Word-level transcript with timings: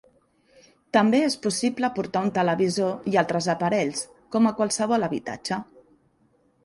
També 0.95 1.17
és 1.25 1.35
possible 1.43 1.91
portar 1.99 2.23
un 2.27 2.31
televisor 2.37 3.11
i 3.11 3.19
altres 3.23 3.51
aparells 3.57 4.03
com 4.37 4.51
a 4.51 4.55
qualsevol 4.63 5.09
habitatge. 5.09 5.61